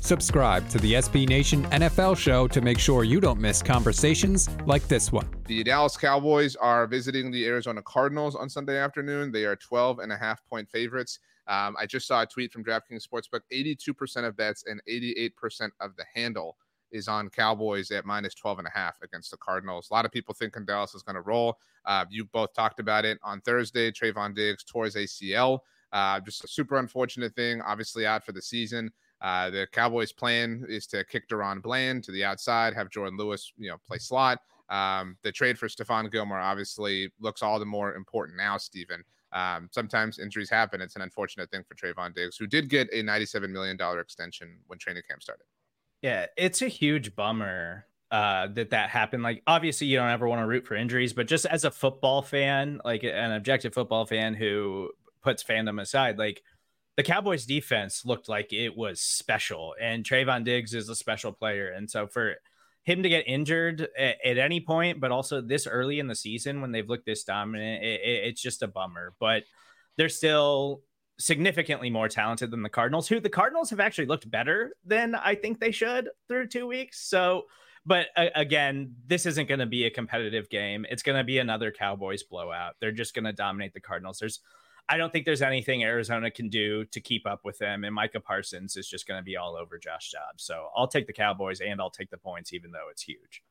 Subscribe 0.00 0.68
to 0.70 0.78
the 0.78 0.94
SB 0.94 1.28
Nation 1.28 1.64
NFL 1.66 2.16
show 2.16 2.48
to 2.48 2.60
make 2.60 2.78
sure 2.78 3.04
you 3.04 3.20
don't 3.20 3.38
miss 3.38 3.62
conversations 3.62 4.48
like 4.66 4.88
this 4.88 5.12
one. 5.12 5.28
The 5.46 5.62
Dallas 5.62 5.96
Cowboys 5.96 6.56
are 6.56 6.86
visiting 6.86 7.30
the 7.30 7.46
Arizona 7.46 7.82
Cardinals 7.82 8.34
on 8.34 8.48
Sunday 8.48 8.78
afternoon. 8.78 9.30
They 9.30 9.44
are 9.44 9.56
12 9.56 9.98
and 9.98 10.10
a 10.10 10.16
half 10.16 10.44
point 10.46 10.68
favorites. 10.70 11.18
Um, 11.46 11.76
I 11.78 11.84
just 11.84 12.06
saw 12.06 12.22
a 12.22 12.26
tweet 12.26 12.50
from 12.50 12.64
DraftKings 12.64 13.06
Sportsbook 13.06 13.40
82% 13.52 14.26
of 14.26 14.36
bets 14.36 14.64
and 14.66 14.80
88% 14.88 15.70
of 15.80 15.94
the 15.96 16.04
handle 16.14 16.56
is 16.92 17.06
on 17.06 17.28
Cowboys 17.28 17.90
at 17.90 18.06
minus 18.06 18.34
12 18.34 18.60
and 18.60 18.68
a 18.68 18.72
half 18.78 18.96
against 19.02 19.30
the 19.30 19.36
Cardinals. 19.36 19.88
A 19.90 19.94
lot 19.94 20.04
of 20.06 20.12
people 20.12 20.34
thinking 20.34 20.64
Dallas 20.64 20.94
is 20.94 21.02
going 21.02 21.14
to 21.14 21.22
roll. 21.22 21.58
Uh, 21.84 22.04
you 22.10 22.24
both 22.24 22.52
talked 22.54 22.80
about 22.80 23.04
it 23.04 23.18
on 23.22 23.40
Thursday. 23.42 23.90
Trevon 23.90 24.34
Diggs 24.34 24.64
his 24.64 24.96
ACL. 24.96 25.58
Uh, 25.92 26.20
just 26.20 26.44
a 26.44 26.48
super 26.48 26.78
unfortunate 26.78 27.34
thing, 27.34 27.60
obviously 27.62 28.06
out 28.06 28.24
for 28.24 28.32
the 28.32 28.42
season. 28.42 28.90
Uh, 29.20 29.50
the 29.50 29.66
Cowboys' 29.72 30.12
plan 30.12 30.64
is 30.68 30.86
to 30.88 31.04
kick 31.04 31.28
DaRon 31.28 31.62
Bland 31.62 32.04
to 32.04 32.12
the 32.12 32.24
outside, 32.24 32.74
have 32.74 32.88
Jourdan 32.88 33.18
Lewis, 33.18 33.52
you 33.58 33.68
know, 33.68 33.76
play 33.86 33.98
slot. 33.98 34.40
Um, 34.70 35.16
the 35.22 35.32
trade 35.32 35.58
for 35.58 35.68
Stephon 35.68 36.10
Gilmore 36.10 36.38
obviously 36.38 37.10
looks 37.20 37.42
all 37.42 37.58
the 37.58 37.66
more 37.66 37.94
important 37.94 38.38
now, 38.38 38.56
Stephen. 38.56 39.02
Um, 39.32 39.68
sometimes 39.72 40.18
injuries 40.18 40.50
happen. 40.50 40.80
It's 40.80 40.96
an 40.96 41.02
unfortunate 41.02 41.50
thing 41.50 41.64
for 41.68 41.74
Trevon 41.74 42.14
Diggs, 42.14 42.36
who 42.36 42.46
did 42.46 42.68
get 42.68 42.88
a 42.92 43.02
$97 43.02 43.50
million 43.50 43.76
extension 43.98 44.58
when 44.66 44.78
training 44.78 45.02
camp 45.08 45.22
started. 45.22 45.44
Yeah, 46.02 46.26
it's 46.36 46.62
a 46.62 46.68
huge 46.68 47.14
bummer 47.14 47.86
uh, 48.10 48.48
that 48.54 48.70
that 48.70 48.90
happened. 48.90 49.22
Like, 49.22 49.42
obviously, 49.46 49.86
you 49.86 49.98
don't 49.98 50.08
ever 50.08 50.26
want 50.26 50.40
to 50.40 50.46
root 50.46 50.66
for 50.66 50.74
injuries, 50.74 51.12
but 51.12 51.28
just 51.28 51.46
as 51.46 51.64
a 51.64 51.70
football 51.70 52.22
fan, 52.22 52.80
like 52.84 53.04
an 53.04 53.32
objective 53.32 53.74
football 53.74 54.06
fan 54.06 54.34
who 54.34 54.90
puts 55.22 55.44
fandom 55.44 55.80
aside, 55.80 56.18
like 56.18 56.42
the 57.00 57.12
Cowboys 57.12 57.46
defense 57.46 58.04
looked 58.04 58.28
like 58.28 58.52
it 58.52 58.76
was 58.76 59.00
special, 59.00 59.74
and 59.80 60.04
Trevon 60.04 60.44
Diggs 60.44 60.74
is 60.74 60.90
a 60.90 60.94
special 60.94 61.32
player. 61.32 61.70
And 61.70 61.88
so 61.88 62.06
for 62.06 62.34
him 62.82 63.02
to 63.02 63.08
get 63.08 63.26
injured 63.26 63.88
at, 63.98 64.16
at 64.22 64.36
any 64.36 64.60
point, 64.60 65.00
but 65.00 65.10
also 65.10 65.40
this 65.40 65.66
early 65.66 65.98
in 65.98 66.08
the 66.08 66.14
season 66.14 66.60
when 66.60 66.72
they've 66.72 66.86
looked 66.86 67.06
this 67.06 67.24
dominant, 67.24 67.82
it, 67.82 68.02
it, 68.02 68.24
it's 68.28 68.42
just 68.42 68.62
a 68.62 68.68
bummer. 68.68 69.14
But 69.18 69.44
they're 69.96 70.10
still 70.10 70.82
significantly 71.18 71.88
more 71.88 72.06
talented 72.06 72.50
than 72.50 72.62
the 72.62 72.68
Cardinals, 72.68 73.08
who 73.08 73.18
the 73.18 73.30
Cardinals 73.30 73.70
have 73.70 73.80
actually 73.80 74.06
looked 74.06 74.30
better 74.30 74.74
than 74.84 75.14
I 75.14 75.36
think 75.36 75.58
they 75.58 75.72
should 75.72 76.10
through 76.28 76.48
two 76.48 76.66
weeks. 76.66 77.08
So, 77.08 77.44
but 77.86 78.08
again, 78.16 78.94
this 79.06 79.24
isn't 79.24 79.48
going 79.48 79.60
to 79.60 79.64
be 79.64 79.86
a 79.86 79.90
competitive 79.90 80.50
game. 80.50 80.84
It's 80.90 81.02
going 81.02 81.16
to 81.16 81.24
be 81.24 81.38
another 81.38 81.72
Cowboys 81.72 82.24
blowout. 82.24 82.74
They're 82.78 82.92
just 82.92 83.14
going 83.14 83.24
to 83.24 83.32
dominate 83.32 83.72
the 83.72 83.80
Cardinals. 83.80 84.18
There's 84.18 84.40
I 84.90 84.96
don't 84.96 85.12
think 85.12 85.24
there's 85.24 85.40
anything 85.40 85.84
Arizona 85.84 86.32
can 86.32 86.48
do 86.48 86.84
to 86.86 87.00
keep 87.00 87.24
up 87.24 87.44
with 87.44 87.56
them. 87.58 87.84
And 87.84 87.94
Micah 87.94 88.18
Parsons 88.18 88.76
is 88.76 88.88
just 88.88 89.06
going 89.06 89.20
to 89.20 89.24
be 89.24 89.36
all 89.36 89.56
over 89.56 89.78
Josh 89.78 90.10
Dobbs. 90.10 90.42
So 90.42 90.68
I'll 90.76 90.88
take 90.88 91.06
the 91.06 91.12
Cowboys 91.12 91.60
and 91.60 91.80
I'll 91.80 91.90
take 91.90 92.10
the 92.10 92.18
points, 92.18 92.52
even 92.52 92.72
though 92.72 92.88
it's 92.90 93.02
huge. 93.02 93.44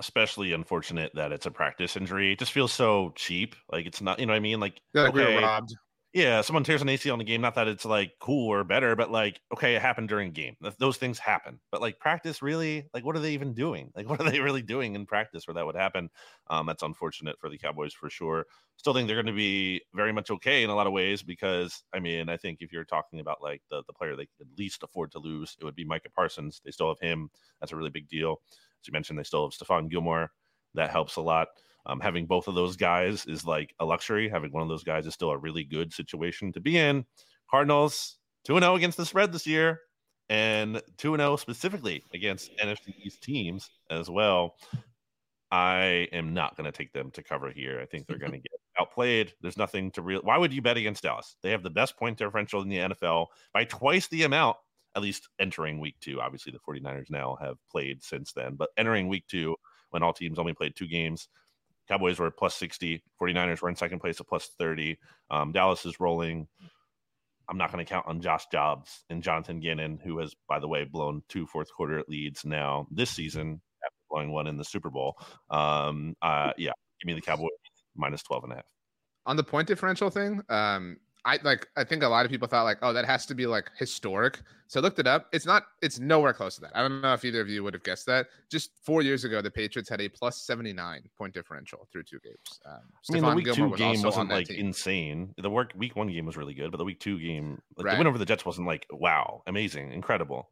Especially 0.00 0.52
unfortunate 0.52 1.12
that 1.14 1.30
it's 1.30 1.46
a 1.46 1.50
practice 1.52 1.96
injury. 1.96 2.32
It 2.32 2.40
just 2.40 2.50
feels 2.50 2.72
so 2.72 3.12
cheap. 3.14 3.54
Like 3.70 3.86
it's 3.86 4.00
not, 4.00 4.18
you 4.18 4.26
know 4.26 4.32
what 4.32 4.38
I 4.38 4.40
mean? 4.40 4.58
Like, 4.58 4.80
like 4.94 5.14
okay, 5.14 5.36
we 5.36 5.42
robbed 5.42 5.76
yeah, 6.14 6.42
someone 6.42 6.62
tears 6.62 6.80
an 6.80 6.88
ACL 6.88 7.14
in 7.14 7.18
the 7.18 7.24
game. 7.24 7.40
Not 7.40 7.56
that 7.56 7.66
it's 7.66 7.84
like 7.84 8.12
cool 8.20 8.48
or 8.52 8.62
better, 8.62 8.94
but 8.94 9.10
like, 9.10 9.40
okay, 9.52 9.74
it 9.74 9.82
happened 9.82 10.08
during 10.08 10.30
game. 10.30 10.56
Those 10.78 10.96
things 10.96 11.18
happen. 11.18 11.58
But 11.72 11.80
like 11.80 11.98
practice, 11.98 12.40
really, 12.40 12.88
like, 12.94 13.04
what 13.04 13.16
are 13.16 13.20
they 13.20 13.32
even 13.32 13.52
doing? 13.52 13.90
Like, 13.96 14.08
what 14.10 14.20
are 14.20 14.30
they 14.30 14.38
really 14.38 14.62
doing 14.62 14.94
in 14.94 15.06
practice 15.06 15.48
where 15.48 15.54
that 15.54 15.66
would 15.66 15.74
happen? 15.74 16.08
Um, 16.48 16.66
that's 16.66 16.84
unfortunate 16.84 17.36
for 17.40 17.48
the 17.50 17.58
Cowboys 17.58 17.92
for 17.92 18.08
sure. 18.08 18.46
Still 18.76 18.94
think 18.94 19.08
they're 19.08 19.16
going 19.16 19.26
to 19.26 19.32
be 19.32 19.82
very 19.92 20.12
much 20.12 20.30
okay 20.30 20.62
in 20.62 20.70
a 20.70 20.74
lot 20.76 20.86
of 20.86 20.92
ways 20.92 21.20
because, 21.24 21.82
I 21.92 21.98
mean, 21.98 22.28
I 22.28 22.36
think 22.36 22.58
if 22.60 22.72
you're 22.72 22.84
talking 22.84 23.18
about 23.18 23.42
like 23.42 23.62
the, 23.68 23.82
the 23.88 23.92
player 23.92 24.14
they 24.14 24.28
could 24.38 24.48
least 24.56 24.84
afford 24.84 25.10
to 25.12 25.18
lose, 25.18 25.56
it 25.60 25.64
would 25.64 25.74
be 25.76 25.84
Micah 25.84 26.10
Parsons. 26.14 26.60
They 26.64 26.70
still 26.70 26.88
have 26.88 27.00
him. 27.00 27.28
That's 27.60 27.72
a 27.72 27.76
really 27.76 27.90
big 27.90 28.08
deal. 28.08 28.40
As 28.52 28.86
you 28.86 28.92
mentioned, 28.92 29.18
they 29.18 29.24
still 29.24 29.50
have 29.50 29.58
Stephon 29.58 29.90
Gilmore. 29.90 30.30
That 30.74 30.90
helps 30.90 31.16
a 31.16 31.20
lot. 31.20 31.48
Um, 31.86 32.00
having 32.00 32.26
both 32.26 32.48
of 32.48 32.54
those 32.54 32.76
guys 32.76 33.26
is 33.26 33.44
like 33.44 33.74
a 33.78 33.84
luxury. 33.84 34.28
Having 34.28 34.52
one 34.52 34.62
of 34.62 34.68
those 34.68 34.84
guys 34.84 35.06
is 35.06 35.14
still 35.14 35.30
a 35.30 35.38
really 35.38 35.64
good 35.64 35.92
situation 35.92 36.52
to 36.52 36.60
be 36.60 36.78
in. 36.78 37.04
Cardinals 37.50 38.16
2 38.44 38.58
0 38.58 38.74
against 38.74 38.96
the 38.96 39.06
spread 39.06 39.32
this 39.32 39.46
year 39.46 39.80
and 40.28 40.80
2 40.98 41.16
0 41.16 41.36
specifically 41.36 42.02
against 42.12 42.50
NFC 42.58 42.94
East 43.02 43.22
teams 43.22 43.70
as 43.90 44.08
well. 44.08 44.56
I 45.50 46.08
am 46.12 46.34
not 46.34 46.56
going 46.56 46.64
to 46.64 46.76
take 46.76 46.92
them 46.92 47.10
to 47.12 47.22
cover 47.22 47.50
here. 47.50 47.80
I 47.80 47.86
think 47.86 48.06
they're 48.06 48.18
going 48.18 48.32
to 48.32 48.38
get 48.38 48.50
outplayed. 48.80 49.32
There's 49.40 49.56
nothing 49.56 49.90
to 49.92 50.02
real. 50.02 50.20
Why 50.22 50.38
would 50.38 50.52
you 50.52 50.62
bet 50.62 50.76
against 50.76 51.02
Dallas? 51.02 51.36
They 51.42 51.50
have 51.50 51.62
the 51.62 51.70
best 51.70 51.96
point 51.96 52.18
differential 52.18 52.62
in 52.62 52.68
the 52.68 52.78
NFL 52.78 53.26
by 53.52 53.64
twice 53.64 54.08
the 54.08 54.24
amount, 54.24 54.56
at 54.96 55.02
least 55.02 55.28
entering 55.38 55.78
week 55.78 55.96
two. 56.00 56.20
Obviously, 56.20 56.52
the 56.52 56.58
49ers 56.58 57.10
now 57.10 57.36
have 57.40 57.56
played 57.70 58.02
since 58.02 58.32
then, 58.32 58.56
but 58.56 58.70
entering 58.76 59.06
week 59.06 59.26
two, 59.28 59.54
when 59.90 60.02
all 60.02 60.12
teams 60.12 60.40
only 60.40 60.54
played 60.54 60.74
two 60.74 60.88
games, 60.88 61.28
Cowboys 61.88 62.18
were 62.18 62.30
plus 62.30 62.54
60. 62.56 63.02
49ers 63.20 63.60
were 63.60 63.68
in 63.68 63.76
second 63.76 64.00
place 64.00 64.20
at 64.20 64.26
plus 64.26 64.50
30. 64.58 64.98
Um, 65.30 65.52
Dallas 65.52 65.84
is 65.84 66.00
rolling. 66.00 66.48
I'm 67.48 67.58
not 67.58 67.70
going 67.70 67.84
to 67.84 67.88
count 67.88 68.06
on 68.06 68.20
Josh 68.20 68.46
Dobbs 68.50 69.04
and 69.10 69.22
Jonathan 69.22 69.60
Gannon, 69.60 69.98
who 70.02 70.18
has, 70.18 70.34
by 70.48 70.58
the 70.58 70.68
way, 70.68 70.84
blown 70.84 71.22
two 71.28 71.46
fourth 71.46 71.68
quarter 71.70 72.02
leads 72.08 72.44
now 72.44 72.86
this 72.90 73.10
season 73.10 73.60
after 73.84 73.96
blowing 74.10 74.32
one 74.32 74.46
in 74.46 74.56
the 74.56 74.64
Super 74.64 74.90
Bowl. 74.90 75.16
Um, 75.50 76.14
uh, 76.22 76.52
yeah, 76.56 76.72
give 77.00 77.06
me 77.06 77.14
the 77.14 77.20
Cowboys 77.20 77.50
minus 77.94 78.22
12 78.22 78.44
and 78.44 78.52
a 78.54 78.56
half. 78.56 78.64
On 79.26 79.36
the 79.36 79.44
point 79.44 79.68
differential 79.68 80.10
thing, 80.10 80.42
um, 80.48 80.98
I 81.24 81.38
like 81.42 81.66
I 81.76 81.84
think 81.84 82.02
a 82.02 82.08
lot 82.08 82.24
of 82.24 82.30
people 82.30 82.48
thought 82.48 82.64
like, 82.64 82.78
oh, 82.82 82.92
that 82.92 83.04
has 83.04 83.26
to 83.26 83.34
be 83.34 83.46
like 83.46 83.70
historic. 83.78 84.40
So 84.66 84.80
I 84.80 84.82
looked 84.82 84.98
it 84.98 85.06
up. 85.06 85.28
It's 85.32 85.46
not, 85.46 85.64
it's 85.82 86.00
nowhere 86.00 86.32
close 86.32 86.54
to 86.56 86.62
that. 86.62 86.72
I 86.74 86.80
don't 86.80 87.00
know 87.00 87.12
if 87.12 87.24
either 87.24 87.40
of 87.40 87.48
you 87.48 87.62
would 87.62 87.74
have 87.74 87.82
guessed 87.82 88.06
that. 88.06 88.26
Just 88.50 88.70
four 88.82 89.02
years 89.02 89.24
ago, 89.24 89.42
the 89.42 89.50
Patriots 89.50 89.88
had 89.88 90.00
a 90.00 90.08
plus 90.08 90.42
79 90.42 91.02
point 91.16 91.34
differential 91.34 91.86
through 91.92 92.04
two 92.04 92.18
games. 92.24 92.60
Um, 92.66 92.80
I 93.10 93.12
mean, 93.12 93.22
the 93.22 93.34
week 93.34 93.44
Gilmore 93.44 93.66
two 93.66 93.70
was 93.70 93.78
game 93.78 94.02
wasn't 94.02 94.30
like 94.30 94.48
team. 94.48 94.66
insane. 94.66 95.34
The 95.36 95.50
work 95.50 95.72
week 95.76 95.96
one 95.96 96.08
game 96.08 96.26
was 96.26 96.36
really 96.36 96.54
good, 96.54 96.70
but 96.70 96.78
the 96.78 96.84
week 96.84 96.98
two 96.98 97.20
game, 97.20 97.60
like 97.76 97.86
right. 97.86 97.92
the 97.92 97.98
win 97.98 98.06
over 98.06 98.18
the 98.18 98.24
Jets 98.24 98.46
wasn't 98.46 98.66
like, 98.66 98.86
wow, 98.90 99.42
amazing, 99.46 99.92
incredible 99.92 100.48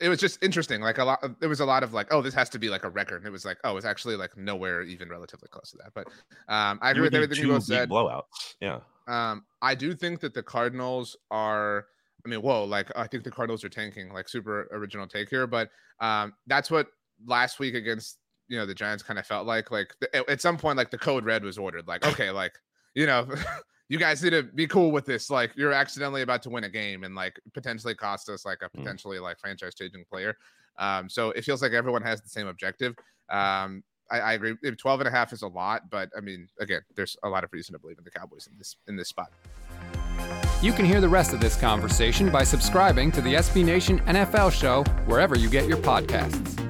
it 0.00 0.08
was 0.08 0.20
just 0.20 0.42
interesting. 0.42 0.80
Like 0.80 0.98
a 0.98 1.04
lot, 1.04 1.24
of, 1.24 1.34
there 1.40 1.48
was 1.48 1.60
a 1.60 1.64
lot 1.64 1.82
of 1.82 1.92
like, 1.92 2.12
oh, 2.12 2.22
this 2.22 2.34
has 2.34 2.48
to 2.50 2.58
be 2.58 2.68
like 2.68 2.84
a 2.84 2.88
record. 2.88 3.16
And 3.16 3.26
it 3.26 3.30
was 3.32 3.44
like, 3.44 3.58
oh, 3.64 3.76
it's 3.76 3.86
actually 3.86 4.16
like 4.16 4.36
nowhere 4.36 4.82
even 4.82 5.08
relatively 5.08 5.48
close 5.48 5.72
to 5.72 5.78
that. 5.78 5.92
But 5.94 6.06
um, 6.52 6.78
I 6.80 6.92
agree 6.92 7.02
with 7.02 7.14
everything 7.14 7.44
you 7.44 7.52
both 7.52 7.64
said. 7.64 7.90
Blowouts, 7.90 8.22
yeah. 8.60 8.78
Um, 9.08 9.44
I 9.62 9.74
do 9.74 9.94
think 9.94 10.20
that 10.20 10.34
the 10.34 10.42
Cardinals 10.42 11.16
are. 11.30 11.86
I 12.24 12.28
mean, 12.28 12.42
whoa! 12.42 12.64
Like 12.64 12.90
I 12.96 13.06
think 13.06 13.24
the 13.24 13.30
Cardinals 13.30 13.64
are 13.64 13.68
tanking. 13.68 14.12
Like 14.12 14.28
super 14.28 14.68
original 14.72 15.06
take 15.06 15.28
here, 15.30 15.46
but 15.46 15.70
um, 16.00 16.34
that's 16.46 16.70
what 16.70 16.88
last 17.26 17.58
week 17.58 17.74
against 17.74 18.18
you 18.48 18.58
know 18.58 18.66
the 18.66 18.74
Giants 18.74 19.02
kind 19.02 19.18
of 19.18 19.26
felt 19.26 19.46
like. 19.46 19.70
Like 19.70 19.94
at 20.14 20.40
some 20.40 20.56
point, 20.56 20.76
like 20.76 20.90
the 20.90 20.98
code 20.98 21.24
red 21.24 21.44
was 21.44 21.58
ordered. 21.58 21.88
Like 21.88 22.06
okay, 22.12 22.30
like 22.30 22.52
you 22.94 23.06
know. 23.06 23.28
you 23.90 23.96
guys 23.96 24.22
need 24.22 24.30
to 24.30 24.42
be 24.42 24.66
cool 24.66 24.92
with 24.92 25.06
this. 25.06 25.30
Like 25.30 25.52
you're 25.56 25.72
accidentally 25.72 26.20
about 26.20 26.42
to 26.42 26.50
win 26.50 26.64
a 26.64 26.68
game 26.68 27.04
and 27.04 27.14
like 27.14 27.40
potentially 27.54 27.94
cost 27.94 28.28
us 28.28 28.44
like 28.44 28.58
a 28.60 28.66
mm. 28.66 28.72
potentially 28.72 29.18
like 29.18 29.38
franchise 29.38 29.74
changing 29.74 30.04
player. 30.10 30.36
Um, 30.78 31.08
so 31.08 31.30
it 31.30 31.42
feels 31.42 31.62
like 31.62 31.72
everyone 31.72 32.02
has 32.02 32.20
the 32.20 32.28
same 32.28 32.48
objective. 32.48 32.94
Um, 33.30 33.82
I, 34.10 34.20
I 34.20 34.32
agree. 34.34 34.54
12 34.54 35.00
and 35.00 35.08
a 35.08 35.10
half 35.10 35.32
is 35.32 35.42
a 35.42 35.48
lot, 35.48 35.90
but 35.90 36.10
I 36.16 36.20
mean, 36.20 36.48
again, 36.60 36.80
there's 36.94 37.16
a 37.22 37.28
lot 37.28 37.44
of 37.44 37.52
reason 37.52 37.74
to 37.74 37.78
believe 37.78 37.98
in 37.98 38.04
the 38.04 38.10
Cowboys 38.10 38.46
in 38.46 38.56
this 38.58 38.76
in 38.86 38.96
this 38.96 39.08
spot. 39.08 39.30
You 40.60 40.72
can 40.72 40.84
hear 40.84 41.00
the 41.00 41.08
rest 41.08 41.32
of 41.32 41.40
this 41.40 41.56
conversation 41.56 42.30
by 42.30 42.42
subscribing 42.42 43.12
to 43.12 43.20
the 43.20 43.34
SB 43.34 43.64
Nation 43.64 44.00
NFL 44.00 44.52
show 44.52 44.82
wherever 45.06 45.38
you 45.38 45.48
get 45.48 45.68
your 45.68 45.78
podcasts. 45.78 46.67